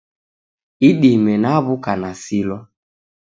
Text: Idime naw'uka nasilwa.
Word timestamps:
Idime 0.89 1.33
naw'uka 1.43 1.91
nasilwa. 2.01 2.57